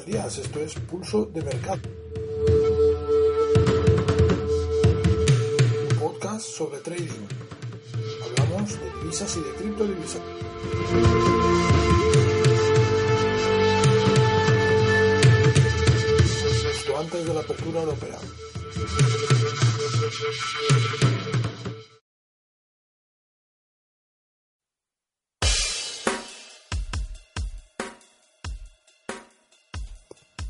buenos 0.00 0.06
días. 0.06 0.38
Esto 0.38 0.60
es 0.60 0.74
Pulso 0.74 1.24
de 1.26 1.42
Mercado. 1.42 1.80
Un 5.90 5.98
podcast 5.98 6.46
sobre 6.46 6.78
trading. 6.78 7.26
Hablamos 8.22 8.80
de 8.80 8.90
divisas 9.00 9.36
y 9.36 9.40
de 9.40 9.50
criptodivisas. 9.56 10.22
Esto 16.70 16.98
antes 16.98 17.26
de 17.26 17.34
la 17.34 17.40
apertura 17.40 17.80
europea. 17.80 18.18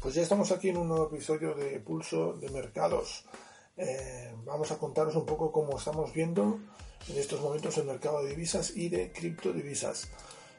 Pues 0.01 0.15
ya 0.15 0.23
estamos 0.23 0.51
aquí 0.51 0.71
en 0.71 0.79
un 0.79 0.89
nuevo 0.89 1.09
episodio 1.09 1.55
de 1.55 1.79
Pulso 1.79 2.33
de 2.33 2.49
Mercados. 2.49 3.27
Eh, 3.77 4.35
vamos 4.47 4.73
a 4.73 4.79
contaros 4.79 5.15
un 5.15 5.27
poco 5.27 5.53
cómo 5.53 5.77
estamos 5.77 6.15
viendo 6.15 6.59
en 7.07 7.19
estos 7.19 7.43
momentos 7.43 7.77
el 7.77 7.85
mercado 7.85 8.23
de 8.23 8.31
divisas 8.31 8.75
y 8.75 8.89
de 8.89 9.13
criptodivisas. 9.13 10.09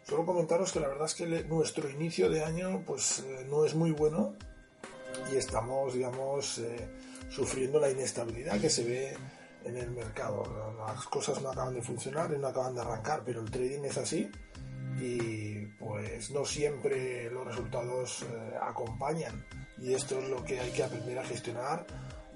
Solo 0.08 0.28
comentaros 0.28 0.72
que 0.72 0.80
la 0.80 0.90
verdad 0.90 1.06
es 1.06 1.16
que 1.16 1.26
nuestro 1.46 1.90
inicio 1.90 2.30
de 2.30 2.44
año 2.44 2.84
pues 2.86 3.22
eh, 3.22 3.48
no 3.50 3.66
es 3.66 3.74
muy 3.74 3.90
bueno 3.90 4.36
y 5.34 5.38
estamos, 5.38 5.96
digamos, 5.96 6.60
eh, 6.60 6.88
sufriendo 7.32 7.80
la 7.80 7.90
inestabilidad 7.90 8.62
que 8.62 8.70
se 8.70 8.84
ve 8.84 9.18
en 9.66 9.76
el 9.76 9.90
mercado. 9.90 10.44
Las 10.86 11.08
cosas 11.08 11.42
no 11.42 11.50
acaban 11.50 11.74
de 11.74 11.82
funcionar 11.82 12.32
y 12.32 12.38
no 12.38 12.46
acaban 12.46 12.76
de 12.76 12.82
arrancar, 12.82 13.24
pero 13.26 13.42
el 13.42 13.50
trading 13.50 13.86
es 13.86 13.98
así 13.98 14.30
y 15.00 15.66
pues 15.80 16.32
no 16.32 16.46
siempre 16.46 17.30
los 17.32 17.46
resultados 17.46 18.24
eh, 18.24 18.56
acompañan 18.62 19.44
y 19.80 19.94
esto 19.94 20.20
es 20.20 20.30
lo 20.30 20.44
que 20.44 20.60
hay 20.60 20.72
que 20.72 20.84
aprender 20.84 21.18
a 21.18 21.24
gestionar 21.24 21.86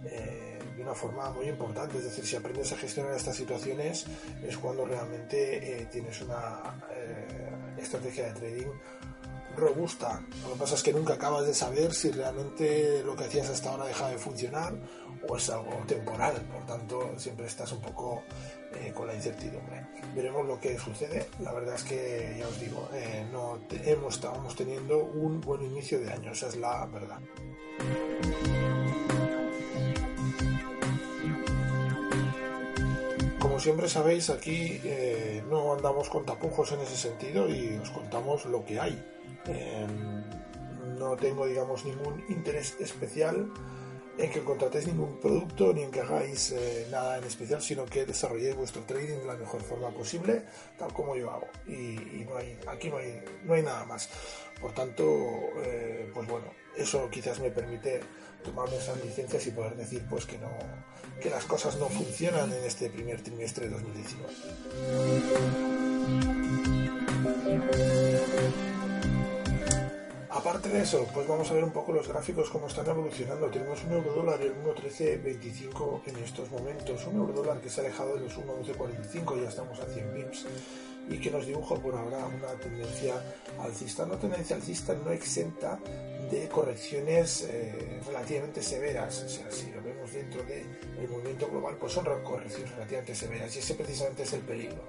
eh, 0.05 0.59
de 0.75 0.81
una 0.81 0.94
forma 0.94 1.29
muy 1.31 1.47
importante. 1.47 1.97
Es 1.97 2.05
decir, 2.05 2.25
si 2.25 2.35
aprendes 2.35 2.71
a 2.71 2.77
gestionar 2.77 3.13
estas 3.13 3.35
situaciones 3.35 4.05
es 4.44 4.57
cuando 4.57 4.85
realmente 4.85 5.81
eh, 5.81 5.88
tienes 5.91 6.21
una 6.21 6.75
estrategia 7.77 8.25
de 8.25 8.33
trading 8.33 8.72
robusta. 9.55 10.21
Lo 10.43 10.53
que 10.53 10.59
pasa 10.59 10.75
es 10.75 10.83
que 10.83 10.93
nunca 10.93 11.13
acabas 11.13 11.45
de 11.45 11.53
saber 11.53 11.93
si 11.93 12.11
realmente 12.11 13.03
lo 13.03 13.15
que 13.15 13.25
hacías 13.25 13.49
hasta 13.49 13.71
ahora 13.71 13.85
deja 13.85 14.09
de 14.09 14.17
funcionar 14.17 14.73
o 15.27 15.37
es 15.37 15.49
algo 15.49 15.83
temporal. 15.87 16.33
Por 16.51 16.65
tanto, 16.65 17.13
siempre 17.17 17.47
estás 17.47 17.71
un 17.71 17.81
poco 17.81 18.23
eh, 18.73 18.91
con 18.93 19.07
la 19.07 19.15
incertidumbre. 19.15 19.87
Veremos 20.15 20.45
lo 20.45 20.59
que 20.59 20.77
sucede. 20.77 21.27
La 21.39 21.51
verdad 21.53 21.75
es 21.75 21.83
que, 21.83 22.35
ya 22.39 22.47
os 22.47 22.59
digo, 22.59 22.89
eh, 22.93 23.25
no 23.31 23.59
hemos, 23.83 24.15
estábamos 24.15 24.55
teniendo 24.55 25.03
un 25.03 25.41
buen 25.41 25.63
inicio 25.63 25.99
de 25.99 26.11
año. 26.11 26.31
Esa 26.31 26.47
es 26.47 26.57
la 26.57 26.85
verdad. 26.87 27.19
Como 33.39 33.59
siempre 33.59 33.87
sabéis, 33.87 34.29
aquí 34.29 34.81
eh, 34.83 35.43
no 35.49 35.73
andamos 35.73 36.09
con 36.09 36.25
tapujos 36.25 36.71
en 36.73 36.81
ese 36.81 36.97
sentido 36.97 37.47
y 37.47 37.79
os 37.81 37.89
contamos 37.89 38.45
lo 38.45 38.65
que 38.65 38.79
hay. 38.79 39.14
No 40.97 41.15
tengo, 41.15 41.45
digamos, 41.45 41.85
ningún 41.85 42.23
interés 42.29 42.75
especial 42.79 43.51
en 44.17 44.31
que 44.31 44.43
contratéis 44.43 44.88
ningún 44.88 45.19
producto 45.19 45.73
ni 45.73 45.83
en 45.83 45.91
que 45.91 45.99
hagáis 45.99 46.51
eh, 46.51 46.88
nada 46.89 47.17
en 47.17 47.25
especial, 47.25 47.61
sino 47.61 47.85
que 47.85 48.05
desarrolléis 48.05 48.55
vuestro 48.55 48.83
trading 48.83 49.19
de 49.19 49.25
la 49.25 49.35
mejor 49.35 49.61
forma 49.61 49.89
posible, 49.89 50.43
tal 50.77 50.93
como 50.93 51.16
yo 51.16 51.29
hago. 51.31 51.47
Y, 51.67 52.25
no 52.27 52.38
hay, 52.38 52.57
aquí 52.67 52.89
no 52.89 52.97
hay, 52.97 53.21
no 53.43 53.53
hay 53.53 53.63
nada 53.63 53.83
más. 53.85 54.09
Por 54.61 54.73
tanto, 54.73 55.03
eh, 55.63 56.09
pues 56.13 56.27
bueno, 56.27 56.47
eso 56.77 57.09
quizás 57.09 57.39
me 57.39 57.51
permite 57.51 58.00
tomarme 58.44 58.77
esas 58.77 59.03
licencias 59.03 59.45
y 59.47 59.51
poder 59.51 59.75
decir 59.75 60.06
pues 60.09 60.25
que 60.25 60.38
no 60.38 60.50
que 61.22 61.29
las 61.29 61.45
cosas 61.45 61.77
no 61.77 61.88
funcionan 61.89 62.51
en 62.51 62.63
este 62.63 62.89
primer 62.89 63.22
trimestre 63.22 63.69
de 63.69 63.75
2019. 63.75 64.33
Aparte 70.35 70.68
de 70.68 70.81
eso, 70.81 71.07
pues 71.13 71.25
vamos 71.29 71.50
a 71.50 71.53
ver 71.53 71.63
un 71.63 71.72
poco 71.72 71.94
los 71.94 72.09
gráficos 72.09 72.50
cómo 72.50 72.68
están 72.68 72.85
evolucionando. 72.88 73.50
Tenemos 73.50 73.81
un 73.85 73.94
euro 73.94 74.12
dólar 74.12 74.41
en 74.41 74.66
1.1325 74.66 76.01
en 76.07 76.18
estos 76.18 76.51
momentos, 76.51 77.07
un 77.07 77.16
euro 77.16 77.31
dólar 77.31 77.62
que 77.62 77.69
se 77.69 77.79
ha 77.79 77.85
alejado 77.85 78.16
de 78.16 78.19
los 78.23 78.38
1.1145, 78.38 79.41
ya 79.41 79.47
estamos 79.47 79.79
a 79.79 79.85
100 79.85 80.13
pips 80.13 80.45
y 81.07 81.19
que 81.19 81.31
nos 81.31 81.45
dibuja 81.45 81.75
por 81.75 81.95
ahora 81.95 82.25
una 82.25 82.50
tendencia 82.59 83.13
alcista, 83.62 84.03
una 84.03 84.19
tendencia 84.19 84.57
alcista 84.57 84.94
no 84.94 85.09
exenta 85.12 85.79
de 86.29 86.50
correcciones 86.50 87.47
eh, 87.50 88.01
relativamente 88.06 88.62
severas, 88.62 89.24
o 89.24 89.29
sea, 89.29 89.50
si 89.50 89.72
lo 89.72 89.81
vemos 89.81 90.12
dentro 90.12 90.44
del 90.44 90.68
movimiento 91.09 91.47
global, 91.47 91.78
pues 91.79 91.94
son 91.94 92.03
correcciones 92.25 92.72
relativamente 92.72 93.16
severas 93.16 93.56
y 93.56 93.59
ese 93.59 93.75
precisamente 93.75 94.24
es 94.24 94.34
el 94.34 94.41
peligro. 94.41 94.84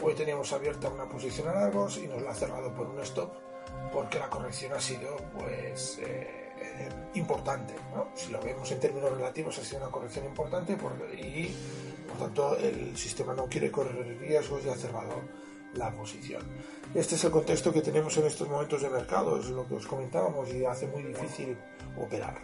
Hoy 0.00 0.14
teníamos 0.14 0.52
abierta 0.52 0.88
una 0.88 1.08
posición 1.08 1.48
a 1.48 1.54
largos 1.54 1.98
y 1.98 2.06
nos 2.06 2.22
la 2.22 2.30
ha 2.30 2.34
cerrado 2.34 2.72
por 2.72 2.86
un 2.86 3.00
stop 3.00 3.48
porque 3.92 4.18
la 4.18 4.28
corrección 4.28 4.72
ha 4.72 4.80
sido 4.80 5.16
pues 5.36 5.98
eh, 6.00 6.88
importante. 7.14 7.74
Si 8.14 8.30
lo 8.30 8.40
vemos 8.40 8.70
en 8.70 8.80
términos 8.80 9.12
relativos 9.12 9.58
ha 9.58 9.64
sido 9.64 9.82
una 9.82 9.90
corrección 9.90 10.26
importante 10.26 10.72
y 10.72 10.76
por 10.76 12.18
tanto 12.18 12.56
el 12.56 12.96
sistema 12.96 13.34
no 13.34 13.46
quiere 13.46 13.70
correr 13.70 14.18
riesgos 14.18 14.64
y 14.64 14.68
ha 14.68 14.74
cerrado 14.74 15.22
la 15.74 15.90
posición. 15.92 16.42
Este 16.94 17.16
es 17.16 17.24
el 17.24 17.30
contexto 17.30 17.72
que 17.72 17.82
tenemos 17.82 18.16
en 18.16 18.26
estos 18.26 18.48
momentos 18.48 18.82
de 18.82 18.88
mercado, 18.88 19.38
es 19.38 19.46
lo 19.46 19.66
que 19.66 19.74
os 19.74 19.86
comentábamos 19.86 20.52
y 20.52 20.64
hace 20.64 20.86
muy 20.86 21.02
difícil 21.02 21.56
operar 21.96 22.40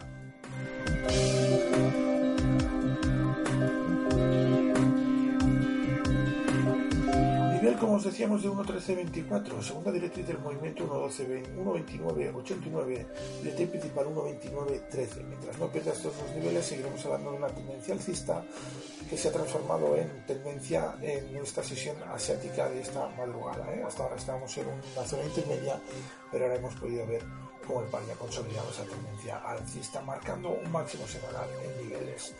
como 7.73 7.95
os 7.95 8.05
decíamos, 8.05 8.43
de 8.43 8.51
1.1324, 8.51 9.63
segunda 9.63 9.91
directriz 9.91 10.27
del 10.27 10.39
movimiento 10.39 10.85
1.29.89, 10.85 13.07
directriz 13.41 13.71
principal 13.71 14.05
1.29.13. 14.07 15.25
Mientras 15.25 15.59
no 15.59 15.69
pierda 15.69 15.93
estos 15.93 16.15
dos 16.19 16.31
niveles, 16.37 16.67
seguiremos 16.67 17.03
hablando 17.07 17.31
de 17.31 17.39
una 17.39 17.49
tendencia 17.49 17.95
alcista 17.95 18.45
que 19.09 19.17
se 19.17 19.29
ha 19.29 19.33
transformado 19.33 19.97
en 19.97 20.27
tendencia 20.27 20.95
en 21.01 21.37
esta 21.37 21.63
sesión 21.63 21.97
asiática 22.13 22.69
de 22.69 22.83
esta 22.83 23.09
madrugada. 23.17 23.75
¿eh? 23.75 23.83
Hasta 23.83 24.03
ahora 24.03 24.17
estábamos 24.17 24.55
en 24.59 24.67
una 24.67 25.07
zona 25.07 25.25
intermedia, 25.25 25.81
pero 26.31 26.45
ahora 26.45 26.57
hemos 26.57 26.75
podido 26.75 27.07
ver 27.07 27.23
cómo 27.67 27.81
el 27.81 27.89
par 27.89 28.03
ha 28.13 28.17
consolidado 28.17 28.69
esa 28.71 28.85
tendencia 28.85 29.39
alcista, 29.39 30.03
marcando 30.03 30.51
un 30.51 30.71
máximo 30.71 31.07
semanal 31.07 31.49
en 31.65 31.89
niveles 31.89 32.35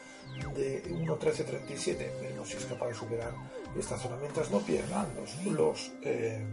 de 0.55 0.83
1.1337. 0.85 2.21
Veremos 2.21 2.49
si 2.49 2.57
es 2.57 2.65
capaz 2.67 2.89
de 2.89 2.95
superar 2.95 3.33
esta 3.79 3.99
zona. 3.99 4.17
Mientras 4.17 4.51
no 4.51 4.61
pierdan 4.61 5.09
los, 5.17 5.45
los 5.47 5.93
eh, 6.03 6.45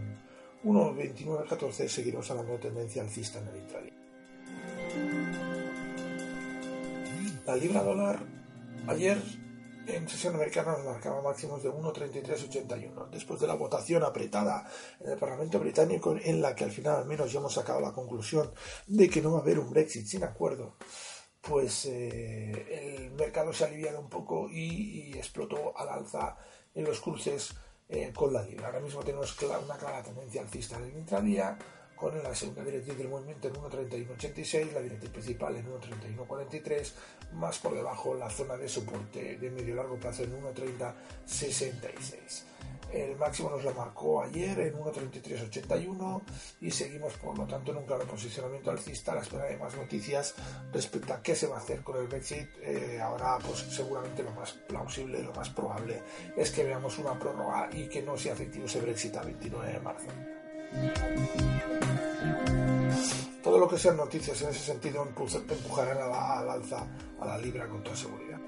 1.2914, 0.64 1.88
seguiremos 1.88 2.30
hablando 2.30 2.52
de 2.52 2.58
tendencia 2.58 3.02
alcista 3.02 3.38
en 3.38 3.48
el 3.48 3.56
intraday. 3.56 3.92
La 7.46 7.56
libra 7.56 7.82
dólar 7.82 8.20
ayer 8.86 9.18
en 9.86 10.08
sesión 10.08 10.34
americana 10.34 10.72
nos 10.72 10.84
marcaba 10.84 11.22
máximos 11.22 11.62
de 11.62 11.70
1.3381. 11.70 13.10
Después 13.10 13.40
de 13.40 13.46
la 13.46 13.54
votación 13.54 14.02
apretada 14.04 14.64
en 15.00 15.12
el 15.12 15.18
Parlamento 15.18 15.58
británico, 15.58 16.16
en 16.22 16.40
la 16.40 16.54
que 16.54 16.64
al 16.64 16.70
final 16.70 16.96
al 16.96 17.06
menos 17.06 17.32
ya 17.32 17.40
hemos 17.40 17.54
sacado 17.54 17.80
la 17.80 17.92
conclusión 17.92 18.52
de 18.86 19.08
que 19.08 19.20
no 19.20 19.32
va 19.32 19.38
a 19.38 19.42
haber 19.42 19.58
un 19.58 19.70
Brexit 19.70 20.06
sin 20.06 20.24
acuerdo, 20.24 20.76
pues 21.42 21.86
eh, 21.86 22.96
el 22.96 23.10
mercado 23.12 23.52
se 23.52 23.64
ha 23.64 23.66
aliviado 23.66 24.00
un 24.00 24.08
poco 24.08 24.48
y, 24.50 25.12
explotó 25.16 25.76
al 25.76 25.88
alza 25.88 26.36
en 26.74 26.84
los 26.84 27.00
cruces 27.00 27.54
eh, 27.88 28.12
con 28.14 28.32
la 28.32 28.42
libra. 28.42 28.68
Ahora 28.68 28.80
mismo 28.80 29.02
tenemos 29.02 29.36
una 29.42 29.76
clara 29.76 30.02
tendencia 30.02 30.40
alcista 30.40 30.76
en 30.76 30.84
el 30.84 30.98
intradía, 30.98 31.58
con 32.02 32.20
la 32.20 32.34
segunda 32.34 32.64
directriz 32.64 32.98
del 32.98 33.08
movimiento 33.08 33.46
en 33.46 33.54
1.3186, 33.54 34.72
la 34.72 34.80
directriz 34.80 35.10
principal 35.10 35.56
en 35.56 35.66
1.3143, 35.66 36.92
más 37.34 37.58
por 37.58 37.76
debajo 37.76 38.14
la 38.14 38.28
zona 38.28 38.56
de 38.56 38.68
soporte 38.68 39.36
de 39.36 39.50
medio 39.50 39.76
largo 39.76 40.00
plazo 40.00 40.24
en 40.24 40.32
1.3066. 40.42 42.42
El 42.92 43.16
máximo 43.16 43.48
nos 43.48 43.64
lo 43.64 43.72
marcó 43.72 44.22
ayer 44.22 44.58
en 44.60 44.74
1.3381 44.74 46.22
y 46.60 46.70
seguimos 46.70 47.14
por 47.14 47.38
lo 47.38 47.46
tanto 47.46 47.70
en 47.70 47.78
un 47.78 47.86
claro 47.86 48.04
posicionamiento 48.04 48.70
alcista 48.70 49.12
a 49.12 49.14
la 49.16 49.22
espera 49.22 49.44
de 49.44 49.56
más 49.56 49.74
noticias 49.74 50.34
respecto 50.72 51.14
a 51.14 51.22
qué 51.22 51.34
se 51.34 51.46
va 51.46 51.56
a 51.56 51.60
hacer 51.60 51.82
con 51.82 51.96
el 51.96 52.06
Brexit. 52.06 52.48
Eh, 52.60 53.00
ahora 53.00 53.38
pues 53.38 53.60
seguramente 53.60 54.22
lo 54.22 54.32
más 54.32 54.52
plausible, 54.52 55.22
lo 55.22 55.32
más 55.32 55.48
probable 55.48 56.02
es 56.36 56.50
que 56.50 56.64
veamos 56.64 56.98
una 56.98 57.18
prórroga 57.18 57.70
y 57.72 57.88
que 57.88 58.02
no 58.02 58.18
sea 58.18 58.34
efectivo 58.34 58.66
ese 58.66 58.80
Brexit 58.82 59.16
a 59.16 59.22
29 59.22 59.72
de 59.72 59.80
marzo. 59.80 60.08
Todo 63.42 63.58
lo 63.58 63.68
que 63.68 63.78
sean 63.78 63.96
noticias 63.96 64.40
en 64.42 64.50
ese 64.50 64.60
sentido 64.60 65.02
empujarán 65.02 65.98
al 65.98 66.50
alza 66.50 66.86
a 67.20 67.26
la 67.26 67.38
libra 67.38 67.66
con 67.66 67.82
toda 67.82 67.96
seguridad. 67.96 68.38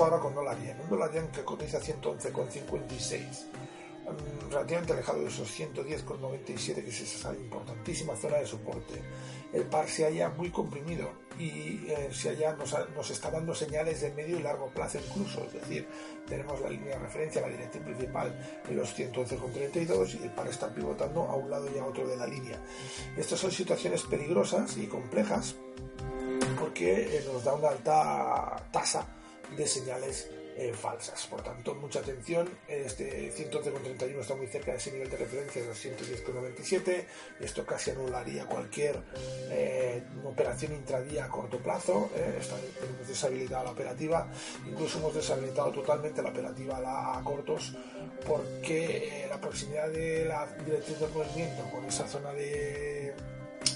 Ahora 0.00 0.18
con 0.18 0.34
dólar 0.34 0.58
yen. 0.60 0.80
Un 0.80 0.88
dólar 0.88 1.12
yen 1.12 1.28
que 1.28 1.44
cotiza 1.44 1.80
111,56. 1.80 3.46
mm, 4.04 4.50
relativamente 4.50 4.92
alejado 4.92 5.20
de 5.20 5.28
esos 5.28 5.48
110,97 5.48 6.84
que 6.84 6.90
es 6.90 7.00
esa 7.00 7.32
importantísima 7.34 8.14
zona 8.16 8.38
de 8.38 8.46
soporte. 8.46 9.02
El 9.52 9.64
par 9.64 9.88
se 9.88 10.04
halla 10.04 10.28
muy 10.30 10.50
comprimido 10.50 11.10
y 11.38 11.86
eh, 11.88 12.10
se 12.12 12.30
halla, 12.30 12.54
nos, 12.54 12.74
nos, 12.94 13.10
está 13.10 13.30
dando 13.30 13.54
señales 13.54 14.00
de 14.00 14.12
medio 14.12 14.38
y 14.38 14.42
largo 14.42 14.68
plazo 14.68 14.98
incluso, 14.98 15.44
es 15.44 15.52
decir, 15.52 15.88
tenemos 16.28 16.60
la 16.60 16.70
línea 16.70 16.96
de 16.96 16.98
referencia, 16.98 17.40
la 17.40 17.48
dirección 17.48 17.84
principal 17.84 18.62
en 18.68 18.76
los 18.76 18.96
111,32 18.98 20.20
y 20.20 20.24
el 20.24 20.30
par 20.30 20.48
está 20.48 20.72
pivotando 20.72 21.22
a 21.22 21.36
un 21.36 21.50
lado 21.50 21.68
y 21.74 21.78
a 21.78 21.84
otro 21.84 22.06
de 22.06 22.16
la 22.16 22.26
línea. 22.26 22.58
Estas 23.16 23.38
son 23.38 23.50
situaciones 23.50 24.02
peligrosas 24.02 24.76
y 24.76 24.86
complejas 24.86 25.54
porque 26.58 27.18
eh, 27.18 27.24
nos 27.32 27.44
da 27.44 27.54
una 27.54 27.68
alta 27.68 28.56
tasa 28.72 29.06
de 29.56 29.66
señales 29.66 30.28
eh, 30.56 30.72
falsas. 30.72 31.26
Por 31.26 31.42
tanto, 31.42 31.74
mucha 31.74 31.98
atención. 31.98 32.48
Este 32.68 33.32
111,31 33.32 34.20
está 34.20 34.36
muy 34.36 34.46
cerca 34.46 34.70
de 34.70 34.78
ese 34.78 34.92
nivel 34.92 35.10
de 35.10 35.16
referencia 35.16 35.60
de 35.60 35.66
los 35.66 35.84
110,97. 35.84 37.06
Esto 37.40 37.66
casi 37.66 37.90
anularía 37.90 38.46
cualquier 38.46 39.02
eh, 39.50 40.04
operación 40.24 40.74
intradía 40.74 41.24
a 41.24 41.28
corto 41.28 41.58
plazo. 41.58 42.08
Eh, 42.14 42.38
hemos 42.40 43.08
deshabilitado 43.08 43.64
la 43.64 43.70
operativa. 43.72 44.30
Incluso 44.64 44.98
hemos 44.98 45.14
deshabilitado 45.16 45.72
totalmente 45.72 46.22
la 46.22 46.28
operativa 46.28 46.76
a, 46.76 47.18
a 47.18 47.24
cortos 47.24 47.76
porque 48.24 49.26
la 49.28 49.40
proximidad 49.40 49.88
de 49.88 50.24
la 50.24 50.46
dirección 50.64 51.00
del 51.00 51.10
movimiento 51.10 51.68
con 51.72 51.84
esa 51.84 52.06
zona 52.06 52.32
de 52.32 53.12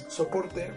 soporte 0.09 0.71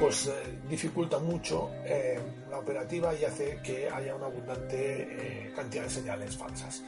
pues 0.00 0.26
eh, 0.26 0.32
dificulta 0.68 1.18
mucho 1.18 1.70
eh, 1.84 2.18
la 2.50 2.58
operativa 2.58 3.14
y 3.14 3.24
hace 3.24 3.58
que 3.62 3.88
haya 3.88 4.14
una 4.14 4.26
abundante 4.26 5.02
eh, 5.48 5.52
cantidad 5.54 5.84
de 5.84 5.90
señales 5.90 6.36
falsas. 6.36 6.82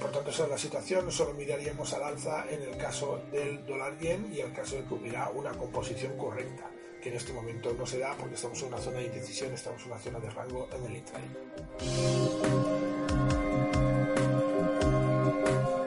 por 0.00 0.10
tanto, 0.10 0.30
esa 0.30 0.44
es 0.44 0.50
la 0.50 0.58
situación. 0.58 1.10
Solo 1.10 1.32
miraríamos 1.34 1.92
al 1.94 2.02
alza 2.02 2.44
en 2.50 2.62
el 2.62 2.76
caso 2.76 3.22
del 3.30 3.64
dólar 3.66 3.98
yen 3.98 4.32
y 4.32 4.40
en 4.40 4.46
el 4.48 4.52
caso 4.52 4.76
de 4.76 4.84
que 4.84 4.94
hubiera 4.94 5.30
una 5.30 5.52
composición 5.52 6.16
correcta, 6.16 6.64
que 7.02 7.08
en 7.08 7.16
este 7.16 7.32
momento 7.32 7.72
no 7.78 7.86
se 7.86 7.98
da 7.98 8.14
porque 8.18 8.34
estamos 8.34 8.60
en 8.62 8.68
una 8.68 8.78
zona 8.78 8.98
de 8.98 9.04
indecisión, 9.06 9.52
estamos 9.52 9.82
en 9.82 9.92
una 9.92 10.00
zona 10.00 10.20
de 10.20 10.30
rango 10.30 10.68
en 10.72 10.84
el 10.84 10.96
intraday. 10.96 11.30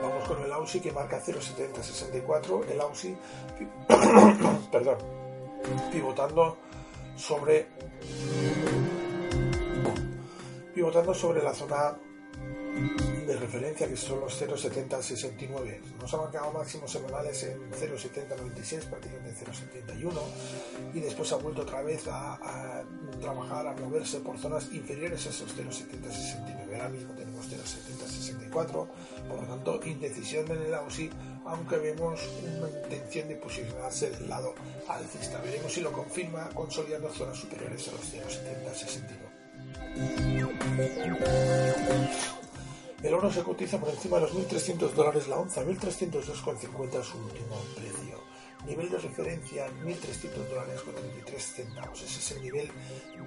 Vamos 0.02 0.28
con 0.28 0.42
el 0.42 0.52
AUSI 0.52 0.80
que 0.80 0.92
marca 0.92 1.22
0,7064. 1.22 2.70
El 2.70 2.80
AUSI, 2.80 3.16
perdón 4.72 5.25
pivotando 5.92 6.58
sobre 7.16 7.66
pivotando 10.74 11.14
sobre 11.14 11.42
la 11.42 11.54
zona 11.54 11.96
de 13.26 13.36
referencia 13.36 13.88
que 13.88 13.96
son 13.96 14.20
los 14.20 14.40
0,7069. 14.40 15.80
Nos 15.98 16.14
ha 16.14 16.18
marcado 16.18 16.52
máximos 16.52 16.90
semanales 16.90 17.42
en 17.44 17.58
0,7096, 17.72 18.84
prácticamente 18.84 19.44
0,71 19.44 20.12
y 20.94 21.00
después 21.00 21.32
ha 21.32 21.36
vuelto 21.36 21.62
otra 21.62 21.82
vez 21.82 22.06
a, 22.08 22.84
trabajar, 23.20 23.66
a 23.66 23.72
moverse 23.72 24.20
por 24.20 24.38
zonas 24.38 24.70
inferiores 24.72 25.26
a 25.26 25.30
esos 25.30 25.56
0,7069. 25.56 26.74
Ahora 26.74 26.88
mismo 26.88 27.14
tenemos 27.14 27.46
0,7064, 27.50 28.86
por 29.28 29.40
lo 29.40 29.46
tanto 29.46 29.80
indecisión 29.84 30.50
en 30.52 30.62
el 30.62 30.74
AUSI, 30.74 31.10
aunque 31.46 31.76
vemos 31.76 32.20
una 32.58 32.68
intención 32.68 33.28
de 33.28 33.36
posicionarse 33.36 34.10
del 34.10 34.28
lado 34.28 34.54
alcista. 34.88 35.40
Veremos 35.40 35.72
si 35.72 35.80
lo 35.80 35.92
confirma 35.92 36.48
consolidando 36.50 37.08
zonas 37.10 37.38
superiores 37.38 37.88
a 37.88 37.92
los 37.92 38.00
0,7069. 38.12 39.36
El 43.02 43.14
oro 43.14 43.30
se 43.30 43.42
cotiza 43.42 43.78
por 43.78 43.90
encima 43.90 44.16
de 44.16 44.22
los 44.22 44.34
1.300 44.34 44.90
dólares 44.92 45.28
la 45.28 45.36
onza, 45.36 45.62
1.302,50 45.64 47.00
es 47.00 47.06
su 47.06 47.18
último 47.18 47.56
precio. 47.76 48.35
Nivel 48.66 48.90
de 48.90 48.98
referencia 48.98 49.68
1.300 49.84 50.48
dólares 50.48 50.80
con 50.82 50.94
33 50.94 51.42
centavos. 51.42 52.02
Ese 52.02 52.18
es 52.18 52.30
el 52.32 52.42
nivel 52.42 52.68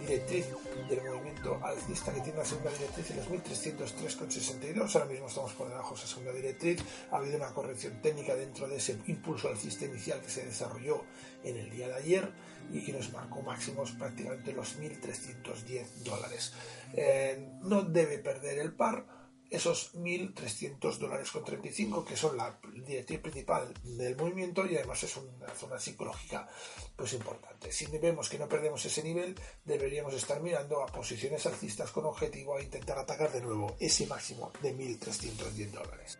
directriz 0.02 0.48
del 0.90 1.02
movimiento 1.02 1.60
alcista 1.64 2.14
que 2.14 2.20
tiene 2.20 2.40
la 2.40 2.46
segunda 2.46 2.72
directriz 2.72 3.12
en 3.12 3.18
los 3.18 3.30
1.303,62. 3.30 4.96
Ahora 4.96 5.06
mismo 5.06 5.28
estamos 5.28 5.54
por 5.54 5.70
debajo 5.70 5.96
de 5.96 5.96
esa 5.96 6.08
segunda 6.08 6.34
directriz. 6.34 6.84
Ha 7.12 7.18
habido 7.18 7.38
una 7.38 7.54
corrección 7.54 8.02
técnica 8.02 8.36
dentro 8.36 8.68
de 8.68 8.76
ese 8.76 8.98
impulso 9.08 9.48
alcista 9.48 9.86
inicial 9.86 10.20
que 10.20 10.30
se 10.30 10.46
desarrolló 10.46 11.06
en 11.44 11.56
el 11.56 11.70
día 11.70 11.88
de 11.88 11.96
ayer 11.96 12.32
y 12.74 12.84
que 12.84 12.92
nos 12.92 13.12
marcó 13.14 13.42
máximos 13.42 13.92
prácticamente 13.94 14.52
los 14.52 14.78
1.310 14.78 15.86
dólares. 16.04 16.54
Eh, 16.94 17.48
no 17.62 17.84
debe 17.84 18.20
perder 18.20 18.60
el 18.60 18.74
par 18.74 19.19
esos 19.50 19.96
1.300 19.96 20.98
dólares 20.98 21.32
con 21.32 21.44
35 21.44 22.06
que 22.06 22.16
son 22.16 22.38
la 22.38 22.60
directriz 22.86 23.20
principal 23.20 23.74
del 23.84 24.16
movimiento 24.16 24.66
y 24.66 24.76
además 24.76 25.04
es 25.04 25.18
una 25.18 25.50
zona 25.56 25.80
psicológica 25.80 26.48
pues 26.96 27.14
importante. 27.14 27.72
Si 27.72 27.86
vemos 27.98 28.30
que 28.30 28.40
no 28.40 28.48
perdemos 28.48 28.86
ese 28.86 29.04
nivel, 29.04 29.36
deberíamos 29.66 30.14
estar 30.14 30.42
mirando 30.42 30.84
a 30.84 30.88
posiciones 30.88 31.46
alcistas 31.46 31.92
con 31.92 32.06
objetivo 32.06 32.58
a 32.58 32.62
intentar 32.62 33.00
atacar 33.00 33.32
de 33.32 33.42
nuevo 33.42 33.76
ese 33.80 34.06
máximo 34.08 34.52
de 34.62 34.76
1.310 34.76 35.72
dólares. 35.72 36.20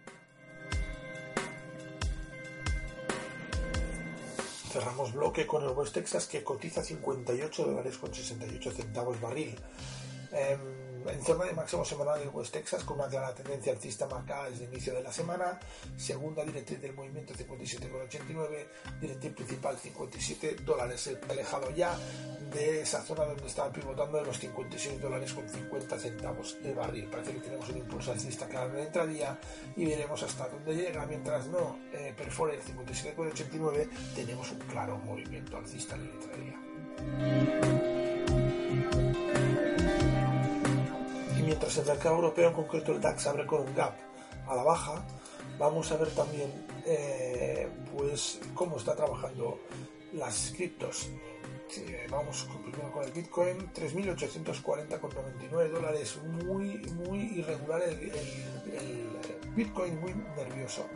Cerramos 4.72 5.14
bloque 5.14 5.48
con 5.48 5.64
el 5.64 5.70
West 5.70 5.96
Texas 5.96 6.28
que 6.28 6.44
cotiza 6.44 6.84
58 6.84 7.66
dólares 7.66 7.98
con 7.98 8.14
68 8.14 8.72
centavos 8.72 9.20
barril. 9.20 9.56
Em, 10.32 10.90
en 11.08 11.24
zona 11.24 11.46
de 11.46 11.54
máximo 11.54 11.86
semanal 11.86 12.20
del 12.20 12.30
West 12.30 12.54
Texas 12.54 12.84
con 12.84 13.00
una 13.00 13.08
clara 13.08 13.34
tendencia 13.34 13.72
alcista 13.72 14.06
marcada 14.08 14.50
desde 14.50 14.66
el 14.66 14.74
inicio 14.74 14.94
de 14.94 15.02
la 15.02 15.12
semana, 15.12 15.60
segunda 15.98 16.44
directriz 16.44 16.82
del 16.82 16.94
movimiento 16.94 17.34
57,89, 17.34 18.68
directriz 19.00 19.34
principal 19.34 19.78
57 19.78 20.58
dólares, 20.66 21.10
alejado 21.30 21.72
ya 21.72 21.98
de 22.52 22.82
esa 22.82 23.02
zona 23.04 23.26
donde 23.26 23.48
estaba 23.48 23.72
pivotando 23.72 24.18
de 24.18 24.26
los 24.26 24.40
56 24.40 25.02
dólares 25.02 25.34
con 25.34 25.48
50 25.48 26.00
centavos 26.00 26.58
el 26.64 26.76
barril. 26.76 27.08
Parece 27.10 27.34
que 27.34 27.40
tenemos 27.40 27.70
un 27.70 27.78
impulso 27.78 28.12
alcista 28.12 28.48
claro 28.48 28.70
en 28.70 28.78
la 28.78 28.84
entradía 28.84 29.40
y 29.76 29.86
veremos 29.86 30.22
hasta 30.24 30.48
dónde 30.50 30.76
llega. 30.76 31.06
Mientras 31.06 31.48
no 31.48 31.80
eh, 31.94 32.14
perfore 32.16 32.56
el 32.56 32.64
57,89 32.64 33.90
tenemos 34.16 34.52
un 34.52 34.60
claro 34.60 34.98
movimiento 34.98 35.58
alcista 35.58 35.96
en 35.96 36.08
la 36.08 36.14
entradía. 36.14 37.99
Mientras 41.50 41.78
el 41.78 41.88
mercado 41.88 42.16
europeo, 42.18 42.50
en 42.50 42.54
concreto 42.54 42.92
el 42.92 43.02
DAX, 43.02 43.26
abre 43.26 43.48
con 43.48 43.62
un 43.62 43.74
gap 43.74 43.96
a 44.48 44.56
la 44.56 44.62
baja, 44.62 45.04
vamos 45.58 45.92
a 45.92 45.98
ver 45.98 46.10
también 46.10 46.52
eh, 46.86 47.68
pues 47.92 48.40
cómo 48.54 48.78
está 48.78 48.96
trabajando 48.96 49.58
las 50.14 50.54
criptos. 50.56 51.10
vamos 52.12 52.48
primero 52.62 52.92
con 52.92 53.04
el 53.04 53.12
Bitcoin, 53.12 53.74
3.840,99 53.74 55.70
dólares, 55.72 56.20
muy, 56.24 56.78
muy 57.04 57.40
irregular 57.40 57.82
el, 57.82 58.12
Bitcoin, 59.56 60.00
muy 60.00 60.14
nervioso. 60.36 60.88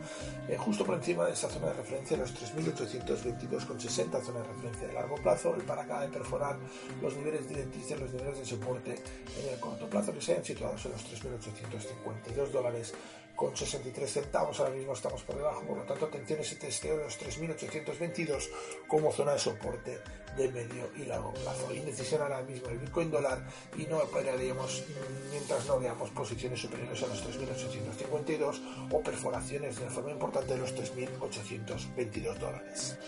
Eh, 0.48 0.56
justo 0.56 0.84
por 0.84 0.94
encima 0.96 1.26
de 1.26 1.32
esa 1.32 1.48
zona 1.48 1.68
de 1.68 1.74
referencia, 1.74 2.16
los 2.16 2.34
3.822,60, 2.34 4.22
zona 4.22 4.40
de 4.40 4.48
referencia 4.48 4.88
de 4.88 4.92
largo 4.92 5.16
plazo, 5.16 5.54
el 5.54 5.62
para 5.62 5.82
acá 5.82 6.00
de 6.00 6.08
perforar 6.08 6.56
los 7.02 7.16
niveles 7.16 7.48
directrices, 7.48 8.00
los 8.00 8.12
niveles 8.12 8.38
de 8.38 8.44
soporte 8.44 8.94
en 8.94 9.52
el 9.52 9.60
corto 9.60 9.88
plazo 9.88 10.12
que 10.12 10.20
se 10.20 10.32
hayan 10.32 10.44
situado 10.44 10.74
en 10.84 10.92
los 10.92 11.04
3.852 11.22 12.50
dólares 12.50 12.94
con 13.34 13.56
63 13.56 14.12
centavos, 14.12 14.60
ahora 14.60 14.72
mismo 14.72 14.92
estamos 14.92 15.22
por 15.22 15.36
debajo, 15.36 15.62
por 15.62 15.78
lo 15.78 15.84
tanto 15.84 16.06
atención 16.06 16.40
ese 16.40 16.56
testeo 16.56 16.96
de 16.98 17.04
los 17.04 17.20
3.822 17.20 18.48
como 18.86 19.12
zona 19.12 19.32
de 19.32 19.38
soporte 19.38 19.98
de 20.36 20.48
medio 20.50 20.90
y 20.96 21.04
largo 21.04 21.32
plazo. 21.32 21.72
Indecisión 21.72 22.22
ahora 22.22 22.42
mismo 22.42 22.68
el 22.68 22.78
Bitcoin 22.78 23.10
dólar 23.10 23.44
y 23.76 23.84
no 23.86 23.98
operaríamos 23.98 24.84
mientras 25.30 25.66
no 25.66 25.78
veamos 25.78 26.10
posiciones 26.10 26.60
superiores 26.60 27.02
a 27.02 27.06
los 27.06 27.24
3.852 27.24 28.88
o 28.90 29.00
perforaciones 29.00 29.78
de 29.78 29.90
forma 29.90 30.10
importante 30.10 30.54
de 30.54 30.60
los 30.60 30.74
3.822 30.74 32.38
dólares. 32.38 32.98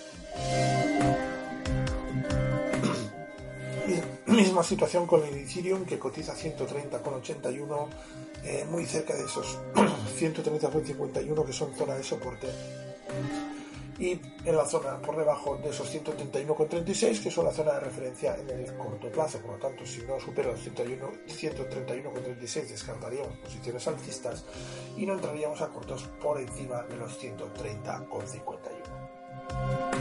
Misma 4.37 4.63
situación 4.63 5.07
con 5.07 5.25
el 5.25 5.35
Ethereum 5.35 5.87
que 5.87 5.99
cotiza 5.99 6.35
130,81 6.35 7.89
eh, 8.45 8.67
muy 8.71 8.85
cerca 8.85 9.17
de 9.17 9.25
esos 9.25 9.59
130,51 10.21 11.47
que 11.47 11.53
son 11.55 11.75
zona 11.75 11.95
de 11.95 12.03
soporte 12.03 12.47
y 13.99 14.21
en 14.45 14.55
la 14.55 14.67
zona 14.67 15.01
por 15.01 15.17
debajo 15.17 15.57
de 15.57 15.71
esos 15.71 15.91
131,36 15.91 17.23
que 17.23 17.31
son 17.31 17.47
la 17.47 17.51
zona 17.51 17.73
de 17.73 17.81
referencia 17.81 18.37
en 18.37 18.51
el 18.51 18.77
corto 18.77 19.11
plazo. 19.11 19.39
Por 19.39 19.53
lo 19.53 19.57
tanto, 19.57 19.87
si 19.87 20.03
no 20.03 20.21
supera 20.21 20.51
los 20.51 20.61
131,36 20.67 22.69
descartaríamos 22.69 23.39
posiciones 23.39 23.89
alcistas 23.89 24.45
y 24.99 25.07
no 25.07 25.15
entraríamos 25.15 25.63
a 25.63 25.69
cortos 25.69 26.03
por 26.21 26.39
encima 26.39 26.83
de 26.83 26.99
los 26.99 27.19
130,51. 27.19 29.96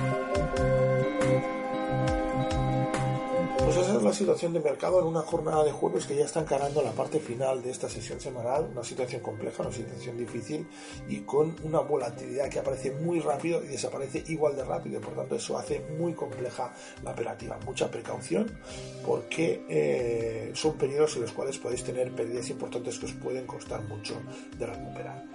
Pues 3.65 3.77
esa 3.77 3.95
es 3.97 4.03
la 4.03 4.13
situación 4.13 4.53
de 4.53 4.59
mercado 4.59 4.99
en 4.99 5.07
una 5.07 5.21
jornada 5.21 5.63
de 5.63 5.71
jueves 5.71 6.05
que 6.05 6.15
ya 6.15 6.25
está 6.25 6.39
encarando 6.39 6.83
la 6.83 6.91
parte 6.91 7.19
final 7.19 7.63
de 7.63 7.71
esta 7.71 7.89
sesión 7.89 8.21
semanal, 8.21 8.69
una 8.71 8.83
situación 8.83 9.23
compleja, 9.23 9.63
una 9.63 9.71
situación 9.71 10.19
difícil 10.19 10.67
y 11.09 11.21
con 11.21 11.55
una 11.63 11.79
volatilidad 11.79 12.47
que 12.47 12.59
aparece 12.59 12.91
muy 12.91 13.19
rápido 13.21 13.63
y 13.63 13.67
desaparece 13.69 14.23
igual 14.27 14.55
de 14.55 14.63
rápido, 14.63 15.01
por 15.01 15.15
tanto 15.15 15.35
eso 15.35 15.57
hace 15.57 15.79
muy 15.97 16.13
compleja 16.13 16.71
la 17.03 17.11
operativa. 17.11 17.57
Mucha 17.65 17.89
precaución 17.89 18.55
porque 19.03 19.65
eh, 19.67 20.51
son 20.53 20.73
periodos 20.73 21.15
en 21.15 21.23
los 21.23 21.31
cuales 21.31 21.57
podéis 21.57 21.83
tener 21.83 22.11
pérdidas 22.11 22.47
importantes 22.51 22.99
que 22.99 23.07
os 23.07 23.13
pueden 23.13 23.47
costar 23.47 23.81
mucho 23.85 24.13
de 24.59 24.65
recuperar. 24.67 25.25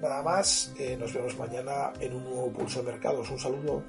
Nada 0.00 0.22
más, 0.22 0.72
eh, 0.78 0.96
nos 0.98 1.12
vemos 1.12 1.36
mañana 1.36 1.92
en 2.00 2.14
un 2.14 2.24
nuevo 2.24 2.50
pulso 2.50 2.82
de 2.82 2.92
mercados. 2.92 3.30
Un 3.30 3.38
saludo. 3.38 3.82